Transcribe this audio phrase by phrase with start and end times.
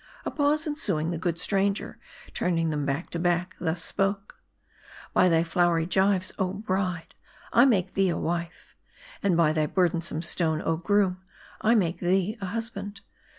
[0.25, 1.99] A pause ensuing, the good stranger,
[2.33, 4.41] turning them back to back, thus spoke:;.>'"
[5.13, 7.13] By thy flowery gyves, oh bride,
[7.53, 8.75] I make thee a wife;
[9.21, 11.21] and by thy burdensome stone, oh groom,
[11.61, 13.01] I make thee a husband.